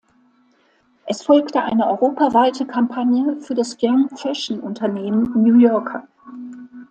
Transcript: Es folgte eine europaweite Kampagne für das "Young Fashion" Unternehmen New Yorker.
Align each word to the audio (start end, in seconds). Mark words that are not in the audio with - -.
Es 1.05 1.21
folgte 1.21 1.61
eine 1.61 1.85
europaweite 1.85 2.65
Kampagne 2.65 3.37
für 3.39 3.53
das 3.53 3.77
"Young 3.83 4.09
Fashion" 4.17 4.59
Unternehmen 4.59 5.31
New 5.43 5.59
Yorker. 5.59 6.07